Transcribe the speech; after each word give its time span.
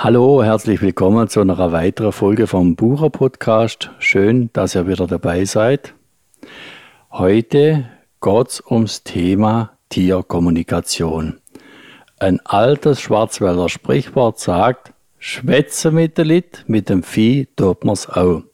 Hallo, 0.00 0.44
herzlich 0.44 0.80
willkommen 0.80 1.26
zu 1.26 1.40
einer 1.40 1.72
weiteren 1.72 2.12
Folge 2.12 2.46
vom 2.46 2.76
Bucher 2.76 3.10
Podcast. 3.10 3.90
Schön, 3.98 4.48
dass 4.52 4.76
ihr 4.76 4.86
wieder 4.86 5.08
dabei 5.08 5.44
seid. 5.44 5.92
Heute 7.10 7.88
geht 8.20 8.46
es 8.46 8.62
ums 8.70 9.02
Thema 9.02 9.72
Tierkommunikation. 9.88 11.40
Ein 12.20 12.38
altes 12.44 13.00
Schwarzwälder 13.00 13.68
Sprichwort 13.68 14.38
sagt, 14.38 14.92
schwätze 15.18 15.90
mit 15.90 16.16
dem 16.16 16.28
Lied, 16.28 16.64
mit 16.68 16.88
dem 16.88 17.02
Vieh 17.02 17.48
tut 17.56 17.84
man's 17.84 18.08
auch. 18.08 18.44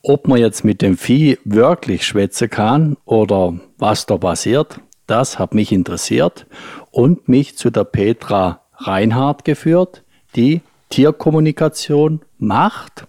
Ob 0.00 0.28
man 0.28 0.38
jetzt 0.38 0.64
mit 0.64 0.80
dem 0.80 0.96
Vieh 0.96 1.36
wirklich 1.44 2.06
schwätzen 2.06 2.48
kann 2.48 2.96
oder 3.04 3.52
was 3.76 4.06
da 4.06 4.16
passiert, 4.16 4.80
das 5.06 5.38
hat 5.38 5.52
mich 5.52 5.72
interessiert 5.72 6.46
und 6.90 7.28
mich 7.28 7.58
zu 7.58 7.68
der 7.68 7.84
Petra 7.84 8.62
Reinhardt 8.78 9.44
geführt 9.44 10.04
die 10.36 10.60
Tierkommunikation 10.90 12.22
macht. 12.38 13.06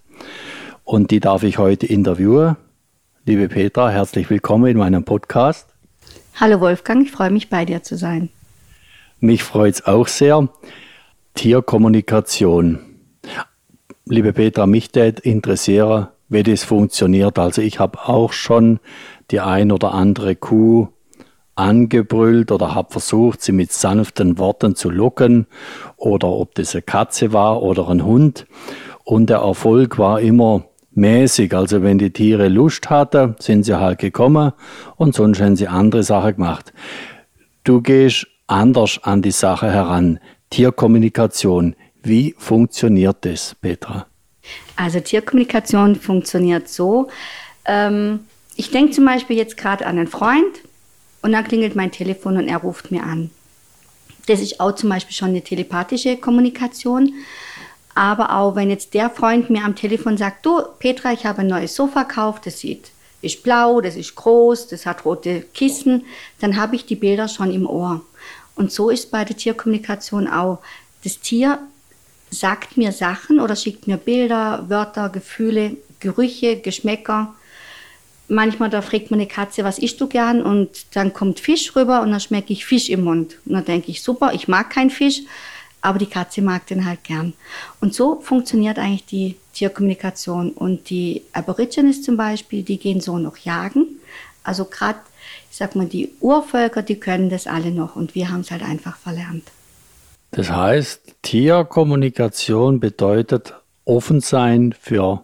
Und 0.84 1.12
die 1.12 1.20
darf 1.20 1.44
ich 1.44 1.58
heute 1.58 1.86
interviewen. 1.86 2.58
Liebe 3.26 3.48
Petra, 3.48 3.90
herzlich 3.90 4.30
willkommen 4.30 4.72
in 4.72 4.78
meinem 4.78 5.04
Podcast. 5.04 5.70
Hallo 6.36 6.62
Wolfgang, 6.62 7.06
ich 7.06 7.12
freue 7.12 7.32
mich 7.32 7.50
bei 7.50 7.66
dir 7.66 7.84
zu 7.84 7.98
sein. 7.98 8.30
Mich 9.20 9.44
freut 9.44 9.76
es 9.76 9.86
auch 9.86 10.08
sehr. 10.08 10.48
Tierkommunikation. 11.36 12.80
Liebe 14.06 14.34
Petra, 14.34 14.66
mich 14.66 14.96
interessiert, 14.96 16.10
wie 16.30 16.44
das 16.44 16.64
funktioniert. 16.64 17.38
Also 17.38 17.62
ich 17.62 17.80
habe 17.80 18.00
auch 18.08 18.34
schon 18.34 18.80
die 19.32 19.40
ein 19.40 19.72
oder 19.72 19.94
andere 19.94 20.36
Kuh 20.36 20.88
angebrüllt 21.60 22.52
oder 22.52 22.74
habe 22.74 22.92
versucht, 22.92 23.42
sie 23.42 23.52
mit 23.52 23.72
sanften 23.72 24.38
Worten 24.38 24.76
zu 24.76 24.90
locken 24.90 25.46
oder 25.98 26.30
ob 26.30 26.56
das 26.56 26.74
eine 26.74 26.82
Katze 26.82 27.34
war 27.34 27.62
oder 27.62 27.90
ein 27.90 28.06
Hund. 28.06 28.46
Und 29.04 29.30
der 29.30 29.40
Erfolg 29.40 29.98
war 29.98 30.22
immer 30.22 30.64
mäßig. 30.92 31.54
Also 31.54 31.84
wenn 31.84 31.98
die 31.98 32.12
Tiere 32.12 32.48
Lust 32.48 32.90
hatten, 32.90 33.36
sind 33.40 33.64
sie 33.64 33.80
halt 33.80 34.00
gekommen 34.00 34.54
und 34.96 35.16
sonst 35.16 35.42
haben 35.42 35.56
sie 35.56 35.68
andere 35.68 36.04
Sachen 36.04 36.36
gemacht. 36.36 36.74
Du 37.64 37.82
gehst 37.82 38.28
anders 38.48 39.00
an 39.04 39.22
die 39.22 39.32
Sache 39.32 39.72
heran. 39.72 40.20
Tierkommunikation. 40.50 41.76
Wie 42.02 42.34
funktioniert 42.38 43.18
das, 43.22 43.56
Petra? 43.62 44.08
Also 44.76 45.00
Tierkommunikation 45.02 45.96
funktioniert 45.96 46.70
so. 46.70 47.10
Ähm, 47.66 48.22
ich 48.56 48.72
denke 48.72 48.92
zum 48.92 49.06
Beispiel 49.06 49.38
jetzt 49.38 49.58
gerade 49.58 49.86
an 49.86 49.98
einen 49.98 50.08
Freund, 50.08 50.64
und 51.22 51.32
dann 51.32 51.44
klingelt 51.46 51.76
mein 51.76 51.92
Telefon 51.92 52.38
und 52.38 52.48
er 52.48 52.58
ruft 52.58 52.92
mir 52.92 53.04
an. 53.04 53.32
Das 54.28 54.42
ist 54.42 54.60
auch 54.60 54.76
zum 54.76 54.90
Beispiel 54.90 55.16
schon 55.16 55.30
eine 55.30 55.42
telepathische 55.42 56.18
Kommunikation. 56.18 57.14
Aber 57.96 58.36
auch 58.36 58.56
wenn 58.56 58.70
jetzt 58.70 58.94
der 58.94 59.10
Freund 59.10 59.50
mir 59.50 59.66
am 59.66 59.76
Telefon 59.76 60.18
sagt, 60.18 60.46
du 60.46 60.62
Petra, 60.78 61.12
ich 61.12 61.26
habe 61.26 61.40
ein 61.40 61.48
neues 61.48 61.76
Sofa 61.76 62.04
gekauft, 62.04 62.46
das 62.46 62.60
sieht, 62.60 62.92
ist 63.22 63.44
blau, 63.44 63.82
das 63.82 63.96
ist 63.96 64.16
groß, 64.16 64.68
das 64.68 64.86
hat 64.86 65.04
rote 65.04 65.42
Kissen, 65.54 66.06
dann 66.40 66.56
habe 66.56 66.76
ich 66.76 66.86
die 66.86 66.96
Bilder 66.96 67.28
schon 67.28 67.52
im 67.52 67.68
Ohr. 67.68 68.02
Und 68.56 68.72
so 68.72 68.90
ist 68.90 69.12
bei 69.12 69.26
der 69.26 69.36
Tierkommunikation 69.36 70.28
auch. 70.28 70.60
Das 71.04 71.20
Tier 71.20 71.60
sagt 72.30 72.78
mir 72.78 72.92
Sachen 72.92 73.40
oder 73.40 73.56
schickt 73.56 73.88
mir 73.88 73.98
Bilder, 73.98 74.66
Wörter, 74.70 75.10
Gefühle, 75.10 75.76
Gerüche, 76.00 76.58
Geschmäcker 76.58 77.34
manchmal 78.30 78.70
da 78.70 78.82
fragt 78.82 79.12
meine 79.12 79.28
Katze, 79.28 79.64
was 79.64 79.80
isst 79.80 80.00
du 80.00 80.08
gern? 80.08 80.42
Und 80.42 80.96
dann 80.96 81.14
kommt 81.14 81.40
Fisch 81.40 81.76
rüber 81.76 82.02
und 82.02 82.12
dann 82.12 82.20
schmecke 82.20 82.54
ich 82.54 82.66
Fisch 82.66 82.90
im 82.90 83.04
Mund. 83.04 83.38
Und 83.46 83.54
dann 83.54 83.66
denke 83.66 83.92
ich, 83.92 84.02
super, 84.02 84.34
ich 84.34 84.48
mag 84.48 84.70
keinen 84.70 84.90
Fisch, 84.90 85.22
aber 85.82 86.00
die 86.00 86.06
Katze 86.06 86.42
mag 86.42 86.66
den 86.68 86.86
halt 86.86 87.04
gern. 87.04 87.34
Und 87.82 87.94
so 87.94 88.20
funktioniert 88.22 88.80
eigentlich 88.80 89.06
die 89.06 89.36
Tierkommunikation. 89.54 90.52
Und 90.52 90.90
die 90.90 91.24
Aborigines 91.34 92.02
zum 92.04 92.18
Beispiel, 92.18 92.64
die 92.64 92.78
gehen 92.78 93.02
so 93.02 93.18
noch 93.18 93.38
jagen. 93.38 93.86
Also 94.44 94.66
gerade, 94.66 95.00
ich 95.52 95.58
sag 95.58 95.76
mal, 95.76 95.86
die 95.86 96.12
Urvölker, 96.20 96.82
die 96.82 97.00
können 97.00 97.30
das 97.30 97.48
alle 97.48 97.72
noch 97.72 97.96
und 97.96 98.16
wir 98.16 98.30
haben 98.32 98.42
es 98.42 98.52
halt 98.52 98.64
einfach 98.64 98.98
verlernt. 98.98 99.44
Das 100.32 100.52
heißt, 100.52 101.16
Tierkommunikation 101.24 102.80
bedeutet 102.80 103.56
offen 103.86 104.22
sein 104.22 104.76
für 104.80 105.24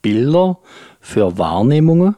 Bilder, 0.00 0.58
für 1.00 1.38
Wahrnehmungen 1.38 2.16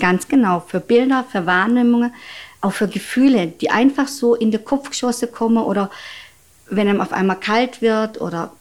Ganz 0.00 0.28
genau, 0.28 0.60
für 0.60 0.80
Bilder, 0.80 1.24
für 1.30 1.46
Wahrnehmungen, 1.46 2.12
auch 2.60 2.72
für 2.72 2.88
Gefühle, 2.88 3.46
die 3.46 3.70
einfach 3.70 4.08
so 4.08 4.34
in 4.34 4.50
die 4.50 4.58
Kopfgeschosse 4.58 5.28
kommen 5.28 5.58
oder 5.58 5.90
wenn 6.70 6.88
einem 6.88 7.00
auf 7.00 7.12
einmal 7.12 7.40
kalt 7.40 7.80
wird 7.80 8.20
oder 8.20 8.52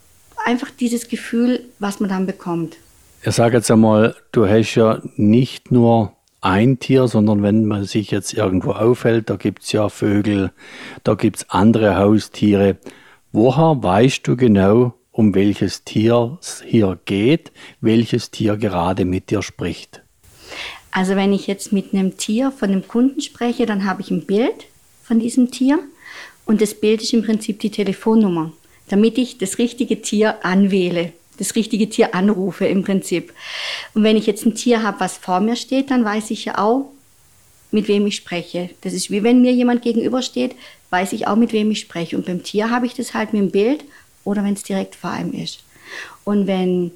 einfach 0.46 0.70
dieses 0.72 1.10
Gefühl, 1.10 1.66
was 1.80 2.00
man 2.00 2.10
dann 2.10 2.26
bekommt. 2.26 2.78
Ich 3.24 3.36
sage 3.36 3.58
jetzt 3.58 3.70
einmal, 3.70 4.16
du 4.32 4.48
hast 4.48 4.76
ja 4.76 5.02
nicht 5.16 5.72
nur 5.72 6.14
ein 6.42 6.80
Tier, 6.80 7.08
sondern 7.08 7.44
wenn 7.44 7.66
man 7.66 7.84
sich 7.84 8.12
jetzt 8.12 8.34
irgendwo 8.34 8.72
aufhält, 8.72 9.30
da 9.30 9.36
gibt 9.36 9.64
es 9.64 9.72
ja 9.72 9.90
Vögel, 9.90 10.52
da 11.04 11.16
gibt 11.16 11.38
es 11.38 11.50
andere 11.50 11.98
Haustiere. 11.98 12.78
Woher 13.32 13.82
weißt 13.82 14.26
du 14.28 14.38
genau, 14.38 14.94
um 15.12 15.34
welches 15.36 15.84
Tier 15.84 16.38
es 16.40 16.64
hier 16.66 17.00
geht, 17.06 17.52
welches 17.82 18.32
Tier 18.32 18.56
gerade 18.56 19.04
mit 19.04 19.32
dir 19.32 19.42
spricht? 19.42 20.04
Also 20.98 21.16
wenn 21.16 21.32
ich 21.32 21.46
jetzt 21.46 21.72
mit 21.72 21.94
einem 21.94 22.18
Tier 22.18 22.52
von 22.52 22.72
einem 22.72 22.88
Kunden 22.88 23.22
spreche, 23.22 23.68
dann 23.68 23.86
habe 23.86 24.02
ich 24.02 24.10
ein 24.10 24.26
Bild 24.26 24.66
von 25.04 25.20
diesem 25.20 25.52
Tier 25.52 25.78
und 26.48 26.60
das 26.60 26.74
Bild 26.74 27.04
ist 27.04 27.14
im 27.14 27.22
Prinzip 27.22 27.60
die 27.60 27.70
Telefonnummer, 27.70 28.52
damit 28.88 29.20
ich 29.20 29.38
das 29.38 29.60
richtige 29.60 30.02
Tier 30.02 30.44
anwähle, 30.44 31.14
das 31.38 31.54
richtige 31.54 31.88
Tier 31.88 32.16
anrufe 32.16 32.66
im 32.66 32.84
Prinzip. 32.84 33.32
Und 33.94 34.02
wenn 34.02 34.18
ich 34.18 34.26
jetzt 34.26 34.44
ein 34.48 34.56
Tier 34.56 34.82
habe, 34.82 35.00
was 35.00 35.18
vor 35.18 35.40
mir 35.40 35.56
steht, 35.56 35.92
dann 35.92 36.04
weiß 36.04 36.32
ich 36.32 36.46
ja 36.46 36.58
auch, 36.58 36.92
mit 37.70 37.88
wem 37.88 38.08
ich 38.08 38.16
spreche. 38.16 38.72
Das 38.82 38.94
ist 38.94 39.12
wie 39.12 39.22
wenn 39.22 39.44
mir 39.44 39.52
jemand 39.52 39.84
gegenübersteht, 39.84 40.56
weiß 40.90 41.14
ich 41.14 41.28
auch, 41.28 41.36
mit 41.36 41.54
wem 41.54 41.70
ich 41.70 41.80
spreche. 41.80 42.18
Und 42.18 42.26
beim 42.26 42.42
Tier 42.42 42.72
habe 42.72 42.88
ich 42.88 42.96
das 42.96 43.14
halt 43.14 43.34
mit 43.34 43.44
dem 43.44 43.52
Bild 43.52 43.84
oder 44.24 44.44
wenn 44.44 44.56
es 44.56 44.64
direkt 44.64 44.96
vor 44.96 45.12
einem 45.12 45.34
ist. 45.34 45.60
Und 46.24 46.48
wenn 46.48 46.90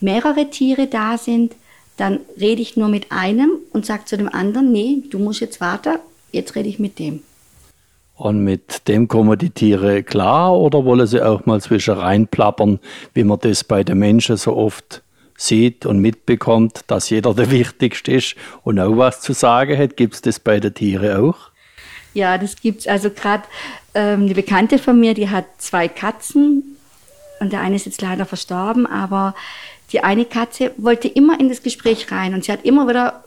mehrere 0.00 0.50
Tiere 0.50 0.88
da 0.88 1.16
sind, 1.16 1.54
dann 1.96 2.20
rede 2.40 2.62
ich 2.62 2.76
nur 2.76 2.88
mit 2.88 3.12
einem 3.12 3.50
und 3.72 3.86
sage 3.86 4.04
zu 4.04 4.16
dem 4.16 4.28
anderen, 4.28 4.72
nee, 4.72 5.02
du 5.10 5.18
musst 5.18 5.40
jetzt 5.40 5.60
warten, 5.60 5.98
jetzt 6.32 6.54
rede 6.56 6.68
ich 6.68 6.78
mit 6.78 6.98
dem. 6.98 7.22
Und 8.16 8.44
mit 8.44 8.86
dem 8.86 9.08
kommen 9.08 9.38
die 9.38 9.50
Tiere 9.50 10.02
klar 10.02 10.56
oder 10.56 10.84
wollen 10.84 11.06
sie 11.06 11.20
auch 11.20 11.46
mal 11.46 11.60
zwischen 11.60 11.94
reinplappern, 11.94 12.78
wie 13.12 13.24
man 13.24 13.40
das 13.40 13.64
bei 13.64 13.82
den 13.82 13.98
Menschen 13.98 14.36
so 14.36 14.56
oft 14.56 15.02
sieht 15.36 15.84
und 15.84 15.98
mitbekommt, 15.98 16.82
dass 16.86 17.10
jeder 17.10 17.34
der 17.34 17.50
Wichtigste 17.50 18.12
ist 18.12 18.36
und 18.62 18.78
auch 18.78 18.96
was 18.96 19.20
zu 19.20 19.32
sagen 19.32 19.76
hat? 19.76 19.96
Gibt 19.96 20.14
es 20.14 20.22
das 20.22 20.38
bei 20.38 20.60
den 20.60 20.74
Tieren 20.74 21.16
auch? 21.16 21.50
Ja, 22.12 22.38
das 22.38 22.56
gibt 22.60 22.80
es. 22.80 22.86
Also 22.86 23.10
gerade 23.10 23.42
ähm, 23.94 24.22
eine 24.22 24.34
Bekannte 24.34 24.78
von 24.78 24.98
mir, 24.98 25.14
die 25.14 25.30
hat 25.30 25.46
zwei 25.58 25.88
Katzen 25.88 26.76
und 27.40 27.52
der 27.52 27.60
eine 27.60 27.74
ist 27.74 27.86
jetzt 27.86 28.00
leider 28.00 28.26
verstorben, 28.26 28.86
aber 28.86 29.34
die 29.94 30.00
eine 30.00 30.24
Katze 30.24 30.72
wollte 30.76 31.06
immer 31.06 31.38
in 31.38 31.48
das 31.48 31.62
Gespräch 31.62 32.10
rein 32.10 32.34
und 32.34 32.44
sie 32.44 32.52
hat 32.52 32.64
immer 32.64 32.88
wieder 32.88 33.22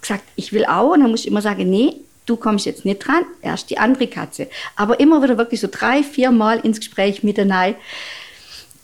gesagt, 0.00 0.24
ich 0.34 0.52
will 0.52 0.64
auch. 0.64 0.92
Und 0.92 1.00
dann 1.00 1.10
muss 1.10 1.20
ich 1.20 1.28
immer 1.28 1.42
sagen, 1.42 1.68
nee, 1.68 1.96
du 2.24 2.36
kommst 2.36 2.64
jetzt 2.64 2.86
nicht 2.86 3.06
dran, 3.06 3.24
erst 3.42 3.68
die 3.68 3.76
andere 3.76 4.06
Katze. 4.06 4.48
Aber 4.76 4.98
immer 4.98 5.22
wieder 5.22 5.36
wirklich 5.36 5.60
so 5.60 5.68
drei, 5.70 6.02
vier 6.02 6.30
Mal 6.30 6.60
ins 6.60 6.78
Gespräch 6.78 7.22
mit 7.22 7.36
der 7.36 7.44
Nei. 7.44 7.76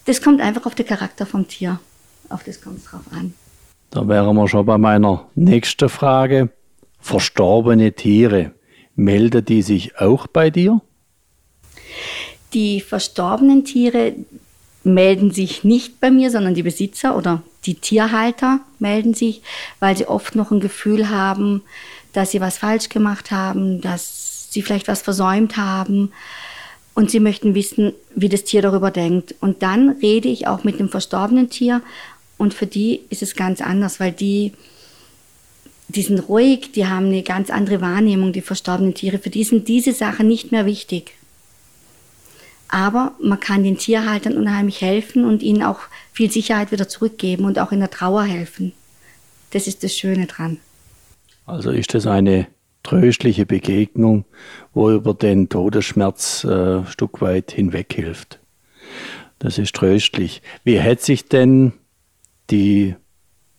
Das 0.05 0.21
kommt 0.21 0.43
einfach 0.43 0.67
auf 0.67 0.75
den 0.75 0.87
Charakter 0.87 1.25
vom 1.25 1.49
Tier. 1.49 1.81
Auf 2.29 2.45
das 2.45 2.61
kommt 2.61 2.79
es 2.79 2.85
drauf 2.85 3.03
an. 3.13 3.33
Da 3.91 4.07
wären 4.07 4.37
wir 4.37 4.47
schon 4.47 4.67
bei 4.67 4.77
meiner 4.77 5.27
nächsten 5.35 5.89
Frage. 5.89 6.51
Verstorbene 7.01 7.93
Tiere, 7.95 8.53
melden 8.95 9.43
die 9.43 9.63
sich 9.63 9.99
auch 9.99 10.27
bei 10.27 10.51
dir? 10.51 10.83
Die 12.53 12.83
verstorbenen 12.83 13.65
Tiere, 13.65 14.15
melden 14.83 15.31
sich 15.31 15.65
nicht 15.65 16.01
bei 16.01 16.11
mir, 16.11 16.31
sondern 16.31 16.55
die 16.55 16.63
Besitzer 16.63 17.17
oder 17.17 17.43
die 17.67 17.75
Tierhalter 17.75 18.61
melden 18.79 19.15
sich, 19.15 19.43
weil 19.79 19.97
sie 19.97 20.07
oft 20.07 20.35
noch 20.35 20.51
ein 20.51 20.61
Gefühl 20.61 21.11
haben, 21.11 21.63
dass 22.13 22.31
sie 22.31 22.41
was 22.41 22.59
falsch 22.59 22.89
gemacht 22.89 23.31
haben, 23.31 23.81
dass 23.81 24.49
sie 24.51 24.63
vielleicht 24.63 24.89
was 24.89 25.03
versäumt 25.03 25.57
haben 25.57 26.13
und 26.95 27.11
sie 27.11 27.21
möchten 27.21 27.55
wissen, 27.55 27.93
wie 28.15 28.29
das 28.29 28.45
Tier 28.45 28.63
darüber 28.63 28.91
denkt. 28.91 29.35
Und 29.41 29.63
dann 29.63 29.91
rede 30.03 30.29
ich 30.29 30.47
auch 30.47 30.65
mit 30.65 30.81
dem 30.81 30.89
verstorbenen 30.89 31.51
Tier 31.51 31.83
und 32.39 32.55
für 32.55 32.67
die 32.67 33.03
ist 33.11 33.23
es 33.23 33.37
ganz 33.37 33.61
anders, 33.61 34.01
weil 34.01 34.13
die, 34.13 34.53
die 35.89 36.03
sind 36.03 36.21
ruhig, 36.21 36.73
die 36.73 36.87
haben 36.87 37.07
eine 37.07 37.23
ganz 37.23 37.51
andere 37.51 37.83
Wahrnehmung, 37.83 38.33
die 38.33 38.41
verstorbenen 38.41 38.95
Tiere. 38.95 39.19
Für 39.19 39.31
die 39.31 39.45
sind 39.45 39.69
diese 39.69 39.93
Sachen 39.93 40.27
nicht 40.27 40.51
mehr 40.51 40.65
wichtig. 40.65 41.13
Aber 42.71 43.15
man 43.21 43.41
kann 43.41 43.65
den 43.65 43.79
Tierhaltern 43.79 44.37
unheimlich 44.37 44.81
helfen 44.81 45.25
und 45.25 45.43
ihnen 45.43 45.63
auch 45.63 45.81
viel 46.13 46.31
Sicherheit 46.31 46.71
wieder 46.71 46.89
zurückgeben 46.89 47.45
und 47.45 47.59
auch 47.59 47.73
in 47.73 47.81
der 47.81 47.91
Trauer 47.91 48.23
helfen. 48.23 48.73
Das 49.51 49.67
ist 49.67 49.83
das 49.83 49.97
Schöne 49.97 50.27
dran. 50.27 50.59
Also 51.47 51.71
ist 51.71 51.95
das 51.95 52.07
eine 52.07 52.47
tröstliche 52.85 53.45
Begegnung, 53.45 54.25
wo 54.73 54.91
über 54.91 55.15
den 55.15 55.49
Todesschmerz 55.49 56.45
äh, 56.45 56.79
ein 56.79 56.87
Stück 56.87 57.21
weit 57.21 57.51
hinweg 57.51 57.93
hilft. 57.93 58.39
Das 59.41 59.59
ist 59.59 59.75
tröstlich. 59.75 60.43
Wie 60.65 60.79
hätte 60.79 61.05
sich 61.05 61.29
denn 61.29 61.73
die 62.51 62.95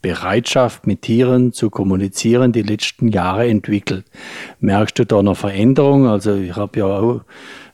Bereitschaft, 0.02 0.88
mit 0.88 1.04
Tieren 1.04 1.54
zu 1.54 1.70
kommunizieren, 1.70 2.52
die 2.52 2.64
letzten 2.64 3.10
Jahre 3.10 3.48
entwickelt? 3.48 4.06
Merkst 4.60 5.00
du 5.00 5.06
da 5.06 5.20
eine 5.20 5.36
Veränderung? 5.36 6.08
Also 6.08 6.36
ich 6.36 6.56
habe 6.56 6.80
ja 6.80 6.86
auch 6.86 7.22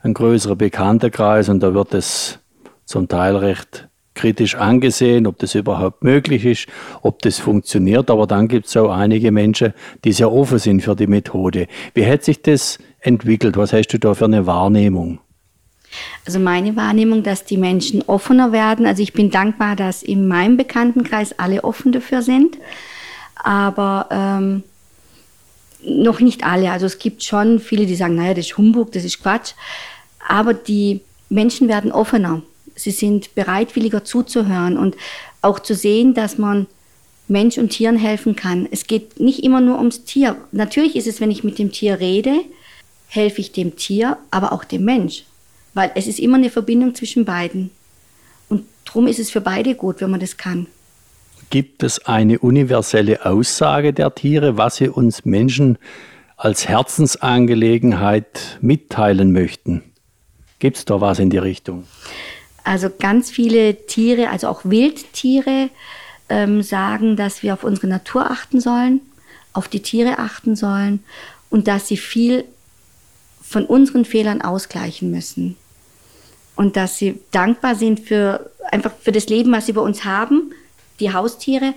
einen 0.02 0.14
größeren 0.14 0.58
Bekanntenkreis 0.58 1.48
und 1.48 1.62
da 1.62 1.74
wird 1.74 1.94
es 1.94 2.38
zum 2.84 3.08
Teil 3.08 3.36
recht 3.36 3.88
kritisch 4.14 4.56
angesehen, 4.56 5.26
ob 5.26 5.38
das 5.38 5.54
überhaupt 5.54 6.02
möglich 6.02 6.44
ist, 6.44 6.66
ob 7.02 7.22
das 7.22 7.38
funktioniert. 7.38 8.10
Aber 8.10 8.26
dann 8.26 8.48
gibt 8.48 8.66
es 8.66 8.76
auch 8.76 8.90
einige 8.90 9.30
Menschen, 9.30 9.72
die 10.04 10.12
sehr 10.12 10.32
offen 10.32 10.58
sind 10.58 10.82
für 10.82 10.96
die 10.96 11.06
Methode. 11.06 11.68
Wie 11.94 12.04
hat 12.04 12.24
sich 12.24 12.42
das 12.42 12.78
entwickelt? 13.00 13.56
Was 13.56 13.72
hast 13.72 13.88
du 13.88 13.98
da 13.98 14.14
für 14.14 14.24
eine 14.24 14.46
Wahrnehmung? 14.46 15.20
Also 16.26 16.38
meine 16.38 16.76
Wahrnehmung, 16.76 17.22
dass 17.22 17.44
die 17.44 17.56
Menschen 17.56 18.02
offener 18.02 18.52
werden. 18.52 18.86
Also 18.86 19.02
ich 19.02 19.12
bin 19.12 19.30
dankbar, 19.30 19.76
dass 19.76 20.02
in 20.02 20.28
meinem 20.28 20.56
Bekanntenkreis 20.56 21.38
alle 21.38 21.64
offen 21.64 21.92
dafür 21.92 22.22
sind. 22.22 22.58
Aber 23.36 24.08
ähm, 24.10 24.62
noch 25.82 26.20
nicht 26.20 26.44
alle. 26.44 26.70
Also 26.70 26.86
es 26.86 26.98
gibt 26.98 27.22
schon 27.22 27.60
viele, 27.60 27.86
die 27.86 27.96
sagen, 27.96 28.16
naja, 28.16 28.34
das 28.34 28.46
ist 28.46 28.58
Humbug, 28.58 28.92
das 28.92 29.04
ist 29.04 29.22
Quatsch. 29.22 29.52
Aber 30.26 30.54
die 30.54 31.00
Menschen 31.28 31.68
werden 31.68 31.92
offener. 31.92 32.42
Sie 32.74 32.90
sind 32.90 33.34
bereitwilliger 33.34 34.04
zuzuhören 34.04 34.76
und 34.76 34.96
auch 35.42 35.58
zu 35.58 35.74
sehen, 35.74 36.14
dass 36.14 36.38
man 36.38 36.66
Mensch 37.26 37.58
und 37.58 37.70
Tieren 37.70 37.96
helfen 37.96 38.36
kann. 38.36 38.68
Es 38.70 38.86
geht 38.86 39.20
nicht 39.20 39.44
immer 39.44 39.60
nur 39.60 39.78
ums 39.78 40.04
Tier. 40.04 40.36
Natürlich 40.52 40.96
ist 40.96 41.06
es, 41.06 41.20
wenn 41.20 41.30
ich 41.30 41.44
mit 41.44 41.58
dem 41.58 41.72
Tier 41.72 42.00
rede, 42.00 42.40
helfe 43.08 43.40
ich 43.40 43.52
dem 43.52 43.76
Tier, 43.76 44.16
aber 44.30 44.52
auch 44.52 44.64
dem 44.64 44.84
Mensch. 44.84 45.24
Weil 45.74 45.92
es 45.94 46.06
ist 46.06 46.18
immer 46.18 46.36
eine 46.36 46.50
Verbindung 46.50 46.94
zwischen 46.94 47.24
beiden. 47.24 47.70
Und 48.48 48.64
darum 48.84 49.06
ist 49.06 49.18
es 49.18 49.30
für 49.30 49.40
beide 49.40 49.74
gut, 49.74 50.00
wenn 50.00 50.10
man 50.10 50.20
das 50.20 50.36
kann. 50.36 50.66
Gibt 51.50 51.82
es 51.82 52.04
eine 52.04 52.38
universelle 52.38 53.24
Aussage 53.24 53.92
der 53.92 54.14
Tiere, 54.14 54.56
was 54.56 54.76
sie 54.76 54.88
uns 54.88 55.24
Menschen 55.24 55.78
als 56.36 56.68
Herzensangelegenheit 56.68 58.58
mitteilen 58.60 59.32
möchten? 59.32 59.82
Gibt 60.58 60.76
es 60.76 60.84
da 60.84 61.00
was 61.00 61.18
in 61.18 61.30
die 61.30 61.38
Richtung? 61.38 61.84
Also 62.64 62.90
ganz 62.90 63.30
viele 63.30 63.86
Tiere, 63.86 64.28
also 64.30 64.48
auch 64.48 64.64
Wildtiere, 64.64 65.70
ähm, 66.28 66.62
sagen, 66.62 67.16
dass 67.16 67.42
wir 67.42 67.54
auf 67.54 67.64
unsere 67.64 67.86
Natur 67.86 68.30
achten 68.30 68.60
sollen, 68.60 69.00
auf 69.52 69.68
die 69.68 69.80
Tiere 69.80 70.18
achten 70.18 70.56
sollen 70.56 71.02
und 71.48 71.68
dass 71.68 71.88
sie 71.88 71.96
viel 71.96 72.44
von 73.48 73.64
unseren 73.64 74.04
Fehlern 74.04 74.42
ausgleichen 74.42 75.10
müssen. 75.10 75.56
Und 76.54 76.76
dass 76.76 76.98
sie 76.98 77.20
dankbar 77.30 77.74
sind 77.74 78.00
für 78.00 78.50
einfach 78.70 78.92
für 79.00 79.12
das 79.12 79.28
Leben, 79.28 79.52
was 79.52 79.66
sie 79.66 79.72
bei 79.72 79.80
uns 79.80 80.04
haben, 80.04 80.52
die 81.00 81.12
Haustiere, 81.12 81.74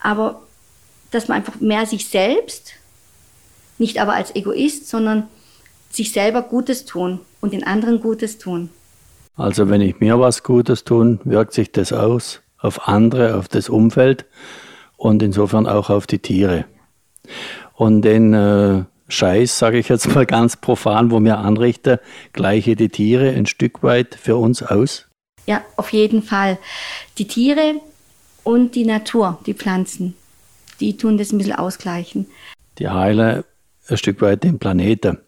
aber 0.00 0.42
dass 1.10 1.28
man 1.28 1.38
einfach 1.38 1.60
mehr 1.60 1.86
sich 1.86 2.06
selbst, 2.08 2.74
nicht 3.78 4.00
aber 4.00 4.12
als 4.14 4.34
Egoist, 4.36 4.88
sondern 4.88 5.26
sich 5.90 6.12
selber 6.12 6.42
Gutes 6.42 6.84
tun 6.84 7.20
und 7.40 7.52
den 7.52 7.64
anderen 7.64 8.00
Gutes 8.00 8.38
tun. 8.38 8.70
Also 9.36 9.70
wenn 9.70 9.80
ich 9.80 10.00
mir 10.00 10.20
was 10.20 10.42
Gutes 10.42 10.84
tue, 10.84 11.18
wirkt 11.24 11.52
sich 11.52 11.72
das 11.72 11.92
aus 11.92 12.42
auf 12.58 12.88
andere, 12.88 13.36
auf 13.36 13.48
das 13.48 13.68
Umfeld 13.68 14.26
und 14.96 15.22
insofern 15.22 15.66
auch 15.66 15.90
auf 15.90 16.06
die 16.06 16.18
Tiere. 16.18 16.64
Und 17.74 18.02
den 18.02 18.34
äh, 18.34 18.84
Scheiß, 19.08 19.58
sage 19.58 19.78
ich 19.78 19.88
jetzt 19.88 20.14
mal 20.14 20.26
ganz 20.26 20.56
profan, 20.56 21.10
wo 21.10 21.18
mir 21.18 21.38
anrichte, 21.38 22.00
gleiche 22.32 22.76
die 22.76 22.90
Tiere 22.90 23.30
ein 23.30 23.46
Stück 23.46 23.82
weit 23.82 24.14
für 24.14 24.36
uns 24.36 24.62
aus? 24.62 25.06
Ja, 25.46 25.62
auf 25.76 25.92
jeden 25.94 26.22
Fall. 26.22 26.58
Die 27.16 27.26
Tiere 27.26 27.80
und 28.44 28.74
die 28.74 28.84
Natur, 28.84 29.38
die 29.46 29.54
Pflanzen, 29.54 30.14
die 30.78 30.98
tun 30.98 31.16
das 31.16 31.32
ein 31.32 31.38
bisschen 31.38 31.56
ausgleichen. 31.56 32.26
Die 32.78 32.88
heilen 32.88 33.44
ein 33.88 33.96
Stück 33.96 34.20
weit 34.20 34.44
den 34.44 34.58
Planeten. 34.58 35.18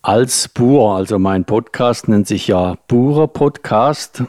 Als 0.00 0.48
Bur, 0.48 0.96
also 0.96 1.18
mein 1.18 1.44
Podcast 1.44 2.08
nennt 2.08 2.26
sich 2.26 2.48
ja 2.48 2.78
Burer 2.88 3.28
Podcast, 3.28 4.22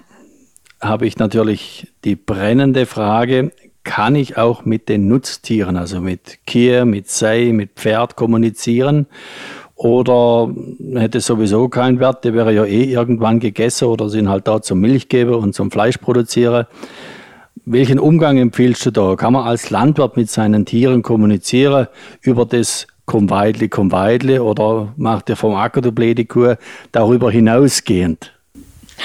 habe 0.82 1.08
ich 1.08 1.18
natürlich 1.18 1.88
die 2.04 2.18
brennende 2.18 2.86
Frage, 2.86 3.54
kann 3.84 4.16
ich 4.16 4.38
auch 4.38 4.66
mit 4.66 4.90
den 4.90 5.08
Nutztieren, 5.08 5.78
also 5.78 6.02
mit 6.02 6.46
Kier, 6.46 6.86
mit 6.86 7.10
Sei, 7.10 7.52
mit 7.54 7.72
Pferd 7.76 8.16
kommunizieren? 8.16 9.08
Oder 9.76 10.54
hätte 10.96 11.22
sowieso 11.22 11.70
keinen 11.70 12.02
Wert, 12.02 12.26
der 12.26 12.34
wäre 12.34 12.54
ja 12.54 12.66
eh 12.66 12.84
irgendwann 12.84 13.40
gegessen 13.40 13.86
oder 13.86 14.10
sind 14.10 14.28
halt 14.28 14.48
da 14.48 14.62
zum 14.62 14.82
Milchgeber 14.82 15.38
und 15.38 15.56
zum 15.56 15.72
Fleisch 15.72 15.98
produzieren. 15.98 16.66
Welchen 17.64 18.00
Umgang 18.00 18.38
empfiehlst 18.38 18.86
du 18.86 18.92
da? 18.92 19.16
Kann 19.16 19.34
man 19.34 19.48
als 19.48 19.70
Landwirt 19.70 20.18
mit 20.18 20.30
seinen 20.30 20.66
Tieren 20.66 21.02
kommunizieren 21.02 21.88
über 22.22 22.46
das 22.46 22.88
komm 23.06 23.30
Weidli, 23.30 23.70
komm 23.70 23.92
Weidli 23.92 24.40
oder 24.40 24.94
macht 24.98 25.30
ihr 25.30 25.36
vom 25.36 25.56
Acker 25.56 25.82
du 25.82 25.92
blöde 25.92 26.28
darüber 26.92 27.32
hinausgehend? 27.32 28.39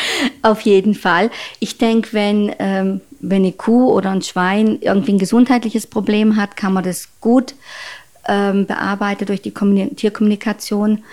Auf 0.43 0.61
jeden 0.63 0.95
Fall. 0.95 1.31
Ich 1.61 1.79
denke, 1.79 2.13
wenn, 2.13 2.55
ähm, 2.59 3.01
wenn 3.21 3.43
eine 3.43 3.53
Kuh 3.53 3.93
oder 3.93 4.11
ein 4.11 4.23
Schwein 4.23 4.79
irgendwie 4.81 5.13
ein 5.13 5.19
gesundheitliches 5.19 5.87
Problem 5.87 6.37
hat, 6.37 6.57
kann 6.57 6.73
man 6.73 6.85
das 6.85 7.09
gut 7.21 7.55
ähm, 8.27 8.67
bearbeiten 8.67 9.27
durch 9.27 9.43
die 9.43 9.51
Kommunik 9.51 9.97
Tierkommunikation. 9.97 11.05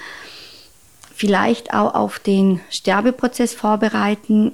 Vielleicht 1.14 1.74
auch 1.74 1.94
auf 1.94 2.20
den 2.20 2.62
Sterbeprozess 2.70 3.54
vorbereiten. 3.54 4.54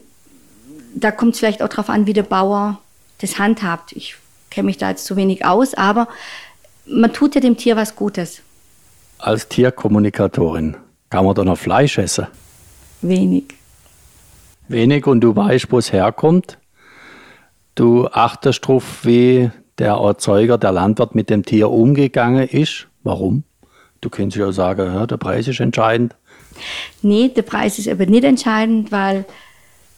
Da 0.95 1.11
kommt 1.11 1.33
es 1.33 1.39
vielleicht 1.39 1.61
auch 1.61 1.69
darauf 1.69 1.89
an, 1.89 2.07
wie 2.07 2.13
der 2.13 2.23
Bauer 2.23 2.79
das 3.19 3.39
handhabt. 3.39 3.93
Ich 3.93 4.15
kenne 4.49 4.65
mich 4.65 4.77
da 4.77 4.89
jetzt 4.89 5.05
zu 5.05 5.15
wenig 5.15 5.45
aus, 5.45 5.73
aber 5.73 6.07
man 6.85 7.13
tut 7.13 7.35
ja 7.35 7.41
dem 7.41 7.57
Tier 7.57 7.75
was 7.75 7.95
Gutes. 7.95 8.41
Als 9.19 9.47
Tierkommunikatorin, 9.47 10.77
kann 11.09 11.25
man 11.25 11.35
da 11.35 11.43
noch 11.43 11.57
Fleisch 11.57 11.97
essen? 11.97 12.27
Wenig. 13.01 13.56
Wenig 14.67 15.07
und 15.07 15.21
du 15.21 15.35
weißt, 15.35 15.71
wo 15.71 15.77
es 15.77 15.91
herkommt. 15.91 16.57
Du 17.75 18.07
achtest 18.07 18.63
darauf, 18.63 19.05
wie 19.05 19.51
der 19.77 19.93
Erzeuger, 19.93 20.57
der 20.57 20.71
Landwirt 20.71 21.15
mit 21.15 21.29
dem 21.29 21.43
Tier 21.43 21.69
umgegangen 21.69 22.47
ist. 22.47 22.87
Warum? 23.03 23.43
Du 24.01 24.09
könntest 24.09 24.39
ja 24.39 24.51
sagen, 24.51 24.93
ja, 24.93 25.05
der 25.05 25.17
Preis 25.17 25.47
ist 25.47 25.59
entscheidend. 25.59 26.15
Nee, 27.01 27.29
der 27.29 27.43
Preis 27.43 27.77
ist 27.79 27.87
aber 27.87 28.05
nicht 28.05 28.23
entscheidend, 28.23 28.91
weil 28.91 29.25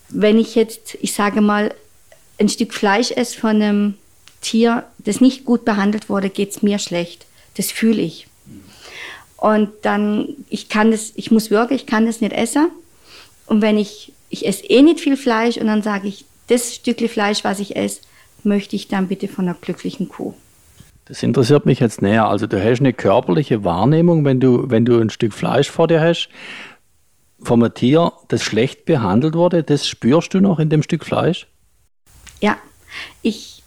wenn 0.10 0.38
ich 0.38 0.56
jetzt, 0.56 0.98
ich 1.02 1.14
sage 1.14 1.42
mal, 1.42 1.74
ein 2.40 2.50
Stück 2.50 2.74
Fleisch 2.74 3.12
esse 3.12 3.38
von 3.40 3.62
einem 3.62 3.94
Tier, 4.42 4.84
das 5.00 5.22
nicht 5.22 5.46
gut 5.46 5.66
behandelt 5.66 6.10
wurde, 6.10 6.30
geht 6.30 6.52
es 6.52 6.62
mir 6.62 6.80
schlecht. 6.80 7.26
Das 7.56 7.72
fühle 7.72 8.02
ich. 8.02 8.28
Und 9.38 9.70
dann, 9.84 10.36
ich 10.50 10.70
kann 10.70 10.92
das, 10.92 11.14
ich 11.16 11.32
muss 11.32 11.50
wirklich, 11.50 11.82
ich 11.82 11.88
kann 11.88 12.06
das 12.06 12.22
nicht 12.22 12.34
essen. 12.34 12.70
Und 13.46 13.62
wenn 13.62 13.78
ich, 13.78 14.14
ich 14.30 14.46
esse 14.46 14.66
eh 14.66 14.82
nicht 14.82 15.00
viel 15.00 15.18
Fleisch 15.18 15.58
und 15.58 15.68
dann 15.68 15.82
sage 15.82 16.08
ich, 16.08 16.26
das 16.48 16.76
Stückchen 16.76 17.10
Fleisch, 17.10 17.44
was 17.44 17.60
ich 17.60 17.76
esse, 17.76 18.02
möchte 18.44 18.76
ich 18.76 18.88
dann 18.88 19.08
bitte 19.08 19.28
von 19.28 19.48
einer 19.48 19.58
glücklichen 19.60 20.10
Kuh. 20.10 20.34
Das 21.06 21.24
interessiert 21.24 21.66
mich 21.66 21.80
jetzt 21.80 22.02
näher. 22.02 22.28
Also 22.28 22.46
du 22.46 22.64
hast 22.64 22.80
eine 22.80 22.94
körperliche 22.94 23.64
Wahrnehmung, 23.64 24.26
wenn 24.26 24.40
du, 24.40 24.70
wenn 24.70 24.86
du 24.86 25.00
ein 25.00 25.10
Stück 25.10 25.34
Fleisch 25.34 25.70
vor 25.70 25.88
dir 25.88 26.02
hast, 26.02 26.30
vom 27.42 27.74
Tier, 27.74 28.14
das 28.28 28.44
schlecht 28.44 28.86
behandelt 28.86 29.34
wurde, 29.34 29.64
das 29.64 29.88
spürst 29.88 30.34
du 30.34 30.40
noch 30.40 30.60
in 30.60 30.70
dem 30.70 30.84
Stück 30.84 31.06
Fleisch? 31.06 31.48
Ja, 32.42 32.58
ich, 33.22 33.64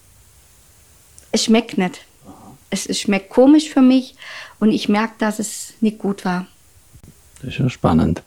es 1.32 1.44
schmeckt 1.44 1.78
nicht. 1.78 2.04
Es, 2.70 2.86
es 2.86 3.00
schmeckt 3.00 3.30
komisch 3.30 3.68
für 3.68 3.82
mich 3.82 4.14
und 4.60 4.70
ich 4.70 4.88
merke, 4.88 5.14
dass 5.18 5.38
es 5.38 5.74
nicht 5.80 5.98
gut 5.98 6.24
war. 6.24 6.46
Das 7.40 7.50
ist 7.50 7.58
ja 7.58 7.68
spannend. 7.68 8.22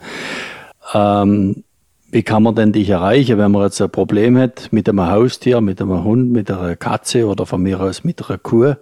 Ähm, 0.94 1.64
wie 2.12 2.24
kann 2.24 2.44
man 2.44 2.56
denn 2.56 2.72
dich 2.72 2.90
erreichen, 2.90 3.38
wenn 3.38 3.52
man 3.52 3.64
jetzt 3.64 3.82
ein 3.82 3.90
Problem 3.90 4.38
hat 4.38 4.72
mit 4.72 4.88
einem 4.88 5.08
Haustier, 5.08 5.62
mit 5.62 5.82
einem 5.82 6.04
Hund, 6.04 6.32
mit 6.32 6.52
einer 6.52 6.76
Katze 6.76 7.28
oder 7.28 7.46
von 7.46 7.62
mir 7.62 7.82
aus 7.82 8.04
mit 8.04 8.28
einer 8.28 8.38
Kuh? 8.38 8.76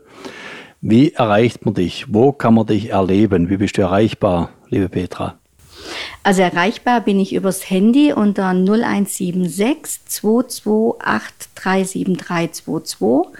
Wie 0.82 1.13
erreicht 1.13 1.65
man 1.65 1.74
dich? 1.74 2.06
Wo 2.10 2.34
kann 2.34 2.56
man 2.56 2.68
dich 2.68 2.89
erleben? 2.89 3.50
Wie 3.50 3.58
bist 3.58 3.77
du 3.77 3.82
erreichbar, 3.82 4.50
liebe 4.70 4.89
Petra? 4.89 5.36
Also 6.24 6.42
erreichbar 6.42 7.01
bin 7.01 7.20
ich 7.20 7.34
übers 7.34 7.70
Handy 7.70 8.13
unter 8.13 8.50
0176 8.50 10.06
228 10.06 11.50
37322 11.56 13.34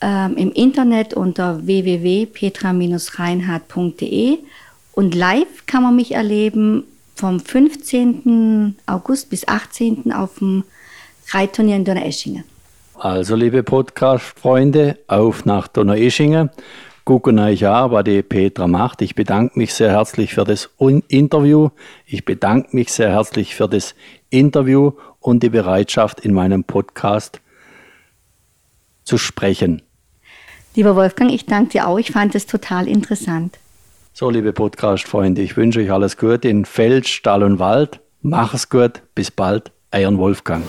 ähm, 0.00 0.36
im 0.36 0.52
Internet 0.52 1.14
unter 1.14 1.66
www.petra-reinhardt.de 1.66 4.38
und 4.92 5.14
live 5.14 5.66
kann 5.66 5.82
man 5.82 5.96
mich 5.96 6.12
erleben 6.12 6.84
vom 7.16 7.40
15. 7.40 8.76
August 8.86 9.30
bis 9.30 9.48
18. 9.48 10.12
auf 10.12 10.38
dem 10.38 10.64
Reitturnier 11.30 11.76
in 11.76 11.84
Donaueschingen. 11.84 12.44
Also 12.98 13.34
liebe 13.34 13.62
Podcast-Freunde, 13.62 14.98
auf 15.08 15.44
nach 15.44 15.66
Donaueschingen. 15.68 16.50
gucken 17.04 17.38
euch 17.38 17.66
an, 17.66 17.90
was 17.90 18.04
die 18.04 18.22
Petra 18.22 18.66
macht. 18.66 19.00
Ich 19.00 19.14
bedanke 19.14 19.58
mich 19.58 19.72
sehr 19.74 19.90
herzlich 19.90 20.34
für 20.34 20.44
das 20.44 20.70
Interview. 21.08 21.70
Ich 22.04 22.24
bedanke 22.24 22.74
mich 22.76 22.92
sehr 22.92 23.10
herzlich 23.10 23.54
für 23.54 23.68
das 23.68 23.94
Interview 24.30 24.92
und 25.20 25.42
die 25.42 25.50
Bereitschaft, 25.50 26.20
in 26.20 26.34
meinem 26.34 26.64
Podcast 26.64 27.40
zu 29.04 29.18
sprechen. 29.18 29.82
Lieber 30.74 30.96
Wolfgang, 30.96 31.32
ich 31.32 31.46
danke 31.46 31.70
dir 31.70 31.88
auch. 31.88 31.98
Ich 31.98 32.12
fand 32.12 32.34
es 32.34 32.46
total 32.46 32.88
interessant. 32.88 33.58
So, 34.18 34.30
liebe 34.30 34.54
Podcast-Freunde, 34.54 35.42
ich 35.42 35.58
wünsche 35.58 35.80
euch 35.80 35.92
alles 35.92 36.16
Gute 36.16 36.48
in 36.48 36.64
Feld, 36.64 37.06
Stall 37.06 37.42
und 37.42 37.58
Wald. 37.58 38.00
Mach 38.22 38.54
es 38.54 38.70
gut. 38.70 39.02
Bis 39.14 39.30
bald. 39.30 39.72
Euer 39.92 40.16
Wolfgang. 40.16 40.64